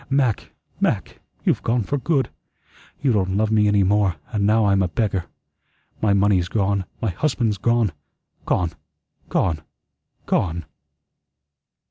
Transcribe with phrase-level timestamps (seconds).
[0.09, 2.31] Mac, Mac, you've gone for good.
[3.03, 5.25] You don't love me any more, and now I'm a beggar.
[6.01, 7.91] My money's gone, my husband's gone,
[8.47, 8.71] gone,
[9.29, 9.61] gone,
[10.25, 10.65] gone!"